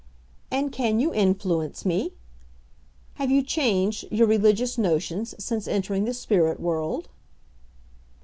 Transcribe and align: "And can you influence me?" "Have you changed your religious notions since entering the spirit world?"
"And 0.49 0.71
can 0.71 0.99
you 0.99 1.13
influence 1.13 1.85
me?" 1.85 2.13
"Have 3.17 3.29
you 3.29 3.43
changed 3.43 4.07
your 4.11 4.25
religious 4.25 4.75
notions 4.79 5.35
since 5.37 5.67
entering 5.67 6.05
the 6.05 6.13
spirit 6.15 6.59
world?" 6.59 7.07